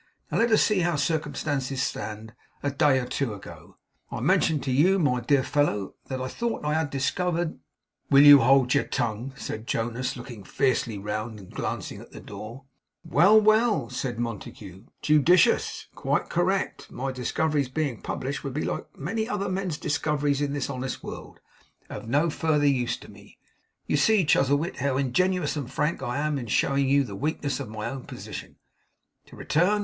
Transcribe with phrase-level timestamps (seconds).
[0.31, 2.33] Now, let us see how circumstances stand.
[2.63, 3.77] A day or two ago,
[4.09, 7.59] I mentioned to you, my dear fellow, that I thought I had discovered'
[8.09, 12.63] 'Will you hold your tongue?' said Jonas, looking fiercely round, and glancing at the door.
[13.05, 14.85] 'Well, well!' said Montague.
[15.03, 15.85] 'Judicious!
[15.93, 16.89] Quite correct!
[16.91, 21.41] My discoveries being published, would be like many other men's discoveries in this honest world;
[21.91, 23.37] of no further use to me.
[23.85, 27.69] You see, Chuzzlewit, how ingenuous and frank I am in showing you the weakness of
[27.69, 28.55] my own position!
[29.27, 29.79] To return.